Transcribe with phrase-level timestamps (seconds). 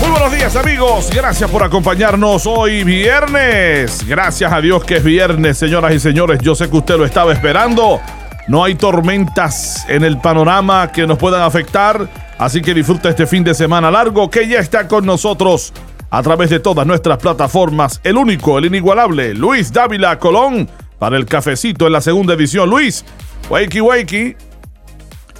[0.00, 4.06] Muy buenos días amigos, gracias por acompañarnos hoy viernes.
[4.06, 6.40] Gracias a Dios que es viernes, señoras y señores.
[6.40, 8.00] Yo sé que usted lo estaba esperando.
[8.46, 13.44] No hay tormentas en el panorama que nos puedan afectar, así que disfruta este fin
[13.44, 15.72] de semana largo que ya está con nosotros
[16.10, 18.00] a través de todas nuestras plataformas.
[18.04, 22.70] El único, el inigualable, Luis Dávila Colón para el cafecito en la segunda edición.
[22.70, 23.04] Luis,
[23.50, 24.47] wakey wakey.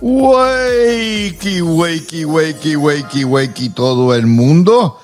[0.01, 4.97] Wakey, wakey, wakey, wakey, wakey, todo el mundo.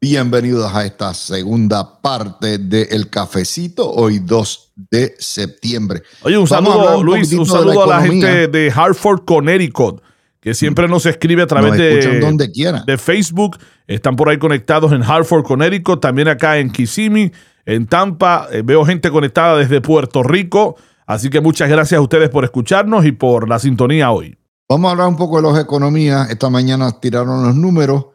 [0.00, 6.02] Bienvenidos a esta segunda parte de El Cafecito, hoy 2 de septiembre.
[6.22, 10.00] Oye, un saludo, Luis, un saludo a la gente de Hartford, Connecticut,
[10.40, 12.84] que siempre nos escribe a través de, donde quiera.
[12.86, 13.58] de Facebook.
[13.86, 17.32] Están por ahí conectados en Hartford, Connecticut, también acá en Kissimmee,
[17.66, 18.48] en Tampa.
[18.50, 20.78] Eh, veo gente conectada desde Puerto Rico.
[21.06, 24.36] Así que muchas gracias a ustedes por escucharnos y por la sintonía hoy.
[24.68, 26.30] Vamos a hablar un poco de las economías.
[26.30, 28.06] Esta mañana tiraron los números.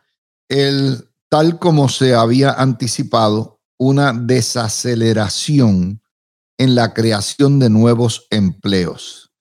[0.50, 6.02] El, tal como se había anticipado, una desaceleración
[6.58, 9.32] en la creación de nuevos empleos.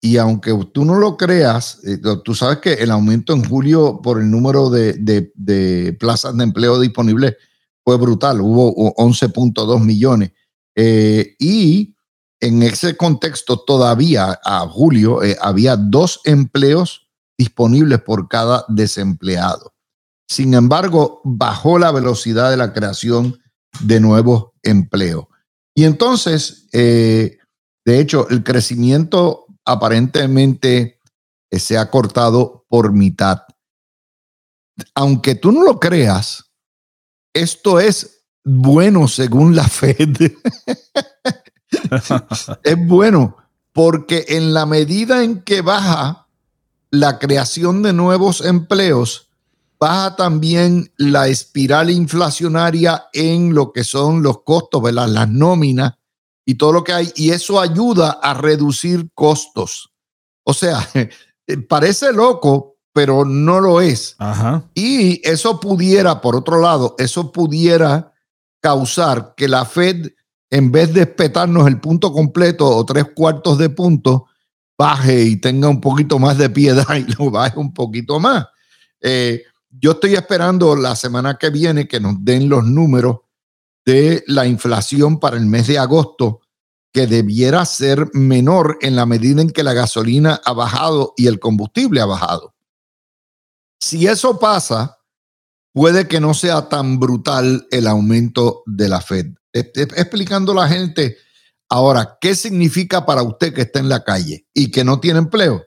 [0.00, 4.20] Y aunque tú no lo creas, eh, tú sabes que el aumento en julio por
[4.20, 4.92] el número de,
[5.34, 7.34] de, plazas de empleo disponibles
[7.82, 8.40] fue brutal.
[8.40, 10.30] Hubo 11.2 millones.
[10.76, 11.95] Eh, y
[12.40, 19.74] en ese contexto, todavía a julio eh, había dos empleos disponibles por cada desempleado.
[20.28, 23.40] Sin embargo, bajó la velocidad de la creación
[23.80, 25.26] de nuevos empleos.
[25.74, 27.38] Y entonces, eh,
[27.84, 31.00] de hecho, el crecimiento aparentemente
[31.50, 33.42] eh, se ha cortado por mitad.
[34.94, 36.50] Aunque tú no lo creas,
[37.34, 40.32] esto es bueno según la Fed.
[42.62, 43.36] Es bueno
[43.72, 46.28] porque en la medida en que baja
[46.90, 49.28] la creación de nuevos empleos,
[49.78, 55.08] baja también la espiral inflacionaria en lo que son los costos, ¿verdad?
[55.08, 55.94] las nóminas
[56.46, 59.92] y todo lo que hay, y eso ayuda a reducir costos.
[60.44, 60.88] O sea,
[61.68, 64.16] parece loco, pero no lo es.
[64.74, 68.14] Y eso pudiera, por otro lado, eso pudiera
[68.62, 70.12] causar que la Fed
[70.56, 74.28] en vez de espetarnos el punto completo o tres cuartos de punto,
[74.78, 78.46] baje y tenga un poquito más de piedad y lo baje un poquito más.
[79.02, 83.18] Eh, yo estoy esperando la semana que viene que nos den los números
[83.84, 86.40] de la inflación para el mes de agosto,
[86.90, 91.38] que debiera ser menor en la medida en que la gasolina ha bajado y el
[91.38, 92.54] combustible ha bajado.
[93.78, 95.00] Si eso pasa,
[95.74, 99.26] puede que no sea tan brutal el aumento de la Fed
[99.58, 101.16] explicando a la gente
[101.68, 105.64] ahora qué significa para usted que está en la calle y que no tiene empleo.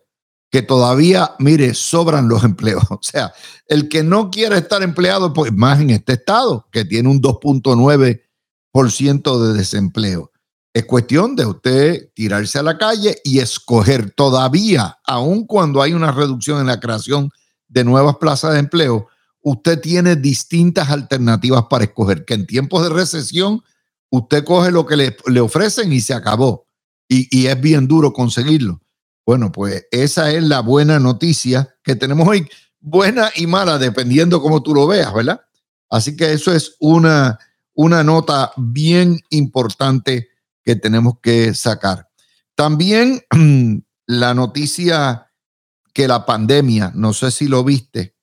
[0.51, 2.83] Que todavía, mire, sobran los empleos.
[2.89, 3.33] O sea,
[3.67, 9.43] el que no quiere estar empleado, pues más en este estado, que tiene un 2.9%
[9.43, 10.31] de desempleo.
[10.73, 16.11] Es cuestión de usted tirarse a la calle y escoger todavía, aun cuando hay una
[16.11, 17.31] reducción en la creación
[17.67, 19.07] de nuevas plazas de empleo,
[19.41, 23.63] usted tiene distintas alternativas para escoger, que en tiempos de recesión
[24.09, 26.67] usted coge lo que le, ofrecen y se acabó.
[27.07, 28.81] Y, es bien duro conseguirlo.
[29.25, 32.47] Bueno, pues esa es la buena noticia que tenemos hoy.
[32.79, 35.41] Buena y mala, dependiendo cómo tú lo veas, ¿verdad?
[35.89, 37.39] Así que eso es una,
[37.73, 40.29] una nota bien importante
[40.63, 42.09] que tenemos que sacar.
[42.55, 43.23] También
[44.05, 45.31] la noticia
[45.93, 48.15] que la pandemia, no sé si lo viste,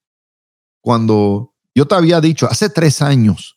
[0.80, 3.56] cuando yo te había dicho hace tres años,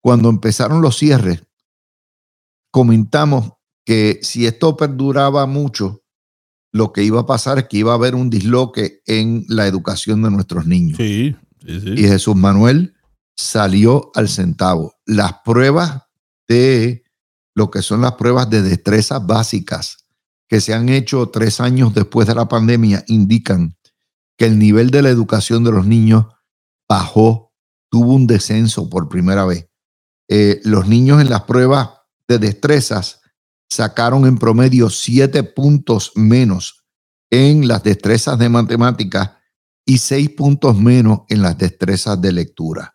[0.00, 1.45] cuando empezaron los cierres,
[2.76, 3.52] comentamos
[3.86, 6.02] que si esto perduraba mucho,
[6.74, 10.20] lo que iba a pasar es que iba a haber un disloque en la educación
[10.20, 10.98] de nuestros niños.
[10.98, 11.34] Sí,
[11.66, 12.94] sí, Y Jesús Manuel
[13.34, 14.92] salió al centavo.
[15.06, 16.02] Las pruebas
[16.46, 17.04] de
[17.54, 20.04] lo que son las pruebas de destrezas básicas
[20.46, 23.78] que se han hecho tres años después de la pandemia indican
[24.36, 26.26] que el nivel de la educación de los niños
[26.86, 27.54] bajó,
[27.90, 29.66] tuvo un descenso por primera vez.
[30.28, 31.95] Eh, los niños en las pruebas
[32.28, 33.20] de destrezas
[33.68, 36.84] sacaron en promedio siete puntos menos
[37.30, 39.32] en las destrezas de matemáticas
[39.84, 42.94] y seis puntos menos en las destrezas de lectura.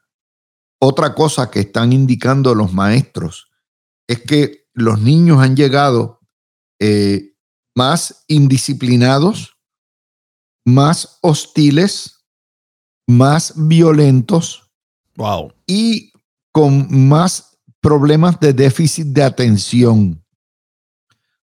[0.79, 3.49] Otra cosa que están indicando los maestros
[4.07, 6.19] es que los niños han llegado
[6.79, 7.35] eh,
[7.75, 9.57] más indisciplinados,
[10.65, 12.25] más hostiles,
[13.07, 14.69] más violentos
[15.17, 15.53] Wow.
[15.67, 16.13] y
[16.51, 17.50] con más
[17.81, 20.23] problemas de déficit de atención.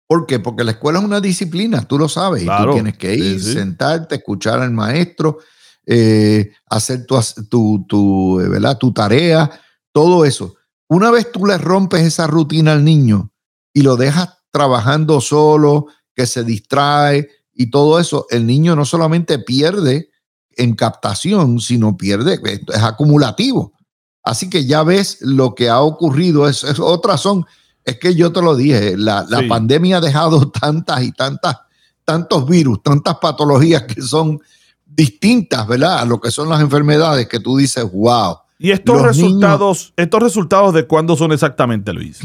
[0.08, 0.40] ¿Por qué?
[0.40, 3.54] Porque la escuela es una disciplina, tú lo sabes, y tú tienes que ir, sí.
[3.54, 5.40] sentarte, escuchar al maestro,
[5.86, 7.20] eh, hacer tu,
[7.50, 8.78] tu, tu, eh, ¿verdad?
[8.78, 9.50] tu tarea,
[9.92, 10.56] todo eso.
[10.88, 13.32] Una vez tú le rompes esa rutina al niño
[13.74, 19.40] y lo dejas trabajando solo, que se distrae y todo eso, el niño no solamente
[19.40, 20.10] pierde
[20.52, 23.74] en captación, sino pierde, esto es acumulativo.
[24.24, 26.48] Así que ya ves lo que ha ocurrido.
[26.48, 27.46] Es, es otra razón.
[27.84, 29.48] Es que yo te lo dije, la, la Sí.
[29.48, 31.58] pandemia ha dejado tantas y tantas,
[32.06, 34.40] tantos virus, tantas patologías que son
[34.86, 36.00] distintas, ¿verdad?
[36.00, 38.38] A lo que son las enfermedades que tú dices, wow.
[38.60, 42.20] Y estos resultados, estos resultados de cuándo son exactamente, Luis.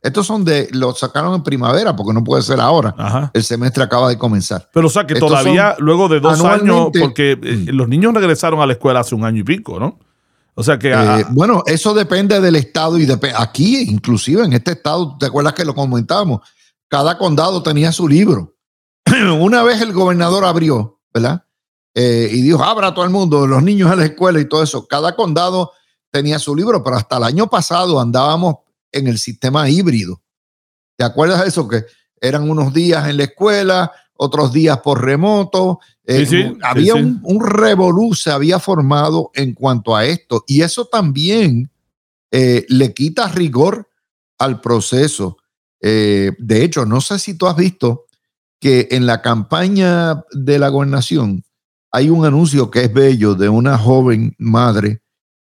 [0.00, 2.94] Estos son de, los sacaron en primavera porque no puede ser ahora.
[2.96, 3.30] Ajá.
[3.34, 4.70] El semestre acaba de comenzar.
[4.72, 8.14] Pero o sea que Estos todavía son luego de dos años, porque eh, los niños
[8.14, 9.98] regresaron a la escuela hace un año y pico, ¿no?
[10.58, 13.06] O sea que ah, Eh, bueno, eso depende del estado y
[13.36, 16.40] aquí, inclusive en este estado, ¿te acuerdas que lo comentábamos?
[16.88, 18.56] Cada condado tenía su libro.
[19.38, 21.44] Una vez el gobernador abrió, ¿verdad?
[21.94, 24.62] Eh, y dijo, abra a todo el mundo, los niños a la escuela y todo
[24.62, 24.86] eso.
[24.86, 25.72] Cada condado
[26.10, 28.56] tenía su libro, pero hasta el año pasado andábamos
[28.92, 30.22] en el sistema híbrido.
[30.96, 31.68] ¿Te acuerdas de eso?
[31.68, 31.84] Que
[32.18, 35.80] eran unos días en la escuela, otros días por remoto.
[36.06, 40.44] Eh, Sí, sí, había sí, un, un revolú, se había formado en cuanto a esto.
[40.46, 41.70] Y eso también
[42.30, 43.88] eh, le quita rigor
[44.38, 45.38] al proceso.
[45.80, 48.04] Eh, de hecho, no sé si tú has visto
[48.60, 51.44] que en la campaña de la gobernación
[51.90, 55.00] hay un anuncio que es bello de una joven madre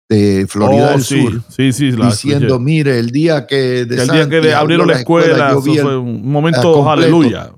[0.09, 1.41] de Florida oh, del Sur
[2.09, 5.77] diciendo, mire, el día que, de el día que abrieron la escuela, yo eso vi
[5.77, 7.51] el- fue un momento, aleluya.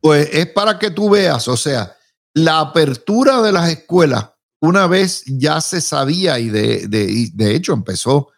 [0.00, 1.92] pues es para que tú veas, o sea,
[2.44, 4.30] la apertura de las escuelas,
[4.60, 8.28] una vez ya se sabía y de, de, y de hecho empezó,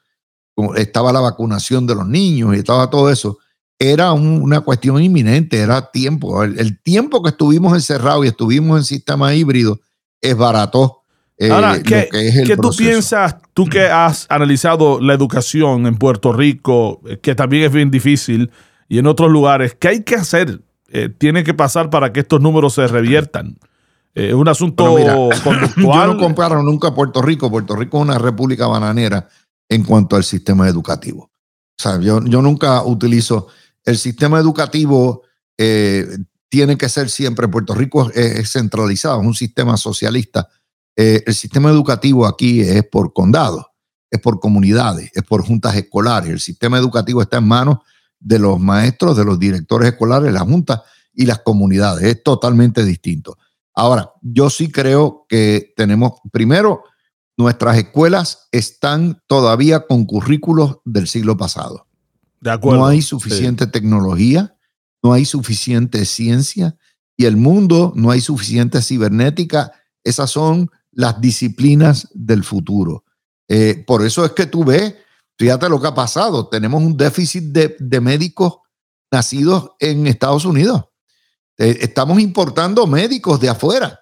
[0.77, 3.39] estaba la vacunación de los niños y estaba todo eso,
[3.79, 6.45] era un- una cuestión inminente, era tiempo.
[6.45, 9.81] El, el tiempo que estuvimos encerrados y estuvimos en sistema híbrido
[10.21, 10.99] es barato.
[11.39, 15.97] eh, Ahora, ¿qué, que es qué tú piensas, tú que has analizado la educación en
[15.97, 18.51] Puerto Rico, eh, que también es bien difícil,
[18.87, 20.61] y en otros lugares, qué hay que hacer?
[20.93, 23.57] Eh, tiene que pasar para que estos números se reviertan.
[24.15, 26.09] Eh, Es un asunto Bueno, mira, conductual.
[26.09, 27.51] Yo no comparo nunca a Puerto Rico.
[27.51, 29.29] Puerto Rico es una república bananera
[29.69, 31.25] en cuanto al sistema educativo.
[31.79, 33.47] O sea, yo, yo nunca utilizo
[33.85, 35.23] el sistema educativo.
[35.57, 36.07] eh,
[36.51, 40.49] tiene que ser siempre, Puerto Rico es, es centralizado, es un sistema socialista.
[40.97, 43.69] Eh, el sistema educativo aquí es por condado,
[44.11, 46.29] es por comunidades, es por juntas escolares.
[46.31, 47.79] El sistema educativo está en manos
[48.19, 50.81] de los maestros, de los directores escolares, las juntas
[51.15, 52.03] y las comunidades.
[52.05, 53.39] Es totalmente distinto.
[53.81, 56.85] Ahora, yo sí creo que tenemos, primero,
[57.39, 61.87] nuestras escuelas están todavía con currículos del siglo pasado.
[62.41, 62.81] de acuerdo.
[62.81, 64.55] No hay suficiente tecnología,
[65.03, 66.77] no hay suficiente ciencia
[67.17, 69.73] y el mundo no hay suficiente cibernética.
[70.05, 73.05] Esas son las disciplinas del futuro.
[73.49, 74.95] Eh, por eso es que tú ves,
[75.39, 78.59] fíjate lo que ha pasado, tenemos un déficit de, de médicos
[79.11, 80.90] nacidos en Estados Unidos.
[81.61, 84.01] Eh, estamos importando médicos de afuera.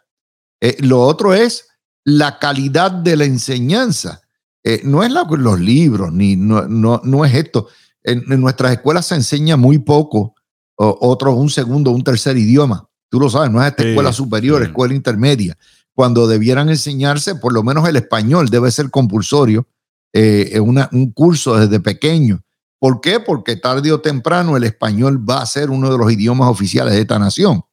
[0.60, 1.66] Eh, lo otro es
[2.04, 4.20] la calidad de la enseñanza.
[4.62, 7.66] Eh, no es la- los libros, ni no, no, no es esto.
[8.04, 10.34] En, en nuestras escuelas se enseña muy poco,
[10.76, 12.88] o, otro, un segundo, un tercer idioma.
[13.10, 14.68] Tú lo sabes, no es esta Sí, escuela superior, sí.
[14.68, 15.58] escuela intermedia.
[15.94, 19.66] Cuando debieran enseñarse, por lo menos el español debe ser compulsorio,
[20.12, 22.40] eh, una- un curso desde pequeño.
[22.80, 23.18] ¿Por qué?
[23.20, 27.00] Porque tarde o temprano el español va a ser uno de los idiomas oficiales de
[27.00, 27.64] esta nación.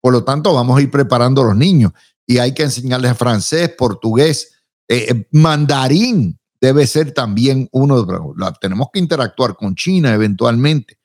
[0.00, 1.92] Por lo tanto, vamos a ir preparando a los niños
[2.26, 4.52] y hay que enseñarles francés, portugués,
[4.88, 10.98] eh, eh, mandarín debe ser también uno de la- tenemos que interactuar con China eventualmente.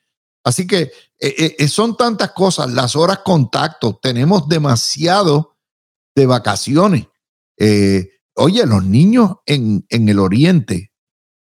[0.44, 5.56] Así que eh, son tantas cosas, las horas contacto, tenemos demasiado
[6.14, 7.06] de vacaciones.
[8.36, 10.89] Oye, los niños en, en el oriente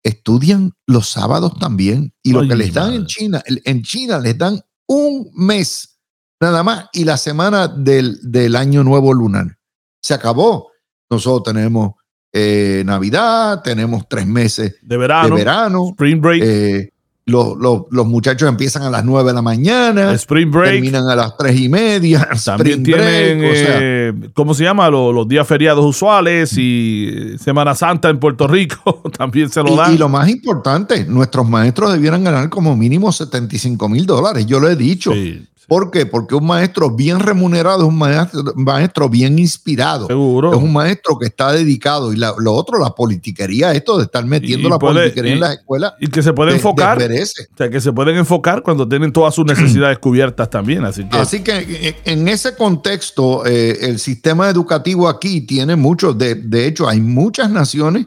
[0.04, 3.06] estudian los sábados también y lo Ay, que les dan en.
[3.06, 5.98] China, en China les dan un mes
[6.42, 9.58] nada más y la semana del, del año nuevo lunar.
[10.02, 10.70] Se acabó.
[11.10, 11.94] Nosotros tenemos
[12.34, 16.42] eh, Navidad, tenemos tres meses de verano, de verano, spring break.
[16.44, 16.93] eh,
[17.26, 20.74] los, los- los muchachos empiezan a las 9 de la mañana, Spring break.
[20.74, 22.28] terminan a las 3 y media.
[22.46, 24.90] También spring tienen, break, o sea, eh, ¿cómo se llama?
[24.90, 29.74] Los, los días feriados usuales y eh, Semana Santa en Puerto Rico también se lo
[29.74, 29.94] y, dan.
[29.94, 34.46] y lo más importante, nuestros maestros debieran ganar como mínimo 75 mil dólares.
[34.46, 35.14] Yo lo he dicho.
[35.14, 36.06] Sí, ¿Por qué?
[36.06, 40.06] Porque un maestro bien remunerado es un maestro, maestro bien inspirado.
[40.06, 40.52] seguro.
[40.54, 42.14] Es un maestro que está dedicado.
[42.14, 45.34] Y la- lo otro, la politiquería, esto de estar metiendo Y la puede- politiquería y-
[45.34, 47.00] en las escuelas, Y que se puede de- enfocar.
[47.02, 49.46] O sea, que se pueden enfocar cuando tienen todas sus
[49.82, 50.86] necesidades cubiertas también.
[50.86, 56.36] Así que Así que en- ese contexto, eh, el sistema educativo aquí tiene mucho, de,
[56.36, 58.06] de hecho, hay muchas naciones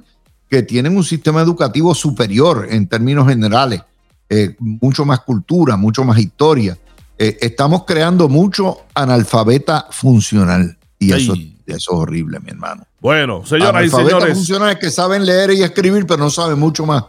[0.48, 3.80] que tienen un sistema educativo superior en términos generales,
[4.28, 6.78] eh, mucho más cultura, mucho más historia.
[7.18, 11.34] Eh, estamos creando mucho analfabeta funcional y eso,
[11.66, 12.86] es horrible, mi hermano.
[13.00, 14.34] bueno, señoras y señores.
[14.34, 17.04] funcionales que saben leer y escribir, pero no saben mucho más.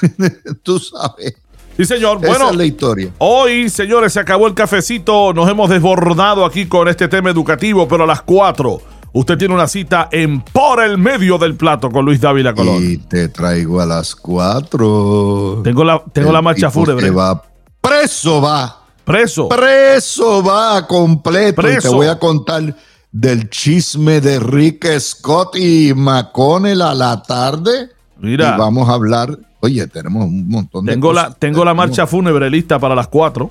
[0.62, 1.34] Tú sabes.
[1.76, 2.18] Sí, señor.
[2.18, 3.10] Esa Bueno, es la historia.
[3.18, 5.32] Hoy, señores, se acabó el cafecito.
[5.32, 8.80] Nos hemos desbordado aquí con este tema educativo, pero a las 4
[9.12, 12.82] usted tiene una cita en Por el Medio del Plato con Luis Dávila Colón.
[12.82, 15.60] Y te traigo a las cuatro.
[15.64, 17.10] Tengo la, tengo la marcha fúnebre.
[17.10, 17.42] va
[17.80, 18.79] preso va.
[19.10, 19.48] Preso.
[19.48, 21.70] Preso va completo.
[21.70, 22.74] Y te voy a contar
[23.12, 27.90] del chisme de Rick Scott y McConnell a la tarde.
[28.18, 28.54] Mira.
[28.54, 29.36] Y vamos a hablar.
[29.60, 33.48] Oye, tenemos un montón de Tengo la, tengo la marcha fúnebre lista para las 4.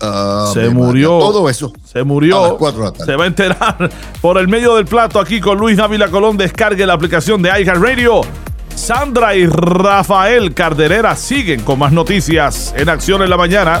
[0.00, 1.18] Ah, Se murió.
[1.18, 1.72] Todo eso.
[1.84, 2.42] Se murió.
[2.42, 3.12] las cuatro de la tarde.
[3.12, 6.36] Se va a enterar por el medio del plato aquí con Luis Dávila Colón.
[6.36, 8.22] Descargue la aplicación de iHeartRadio.
[8.74, 13.80] Sandra y Rafael Carderera siguen con más noticias en Acción en la Mañana.